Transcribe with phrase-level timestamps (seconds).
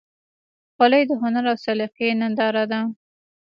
[0.75, 2.79] خولۍ د هنر او سلیقې ننداره ده.